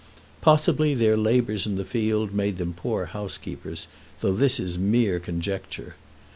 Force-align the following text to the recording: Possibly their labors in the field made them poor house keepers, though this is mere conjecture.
Possibly 0.41 0.95
their 0.95 1.15
labors 1.15 1.67
in 1.67 1.75
the 1.75 1.85
field 1.85 2.33
made 2.33 2.57
them 2.57 2.73
poor 2.73 3.05
house 3.05 3.37
keepers, 3.37 3.87
though 4.21 4.33
this 4.33 4.59
is 4.59 4.75
mere 4.75 5.19
conjecture. 5.19 5.93